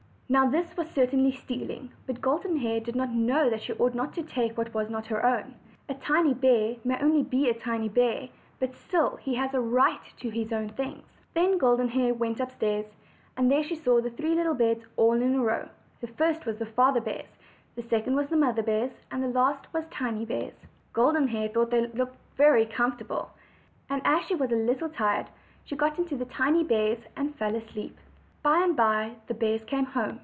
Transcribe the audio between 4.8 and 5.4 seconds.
not her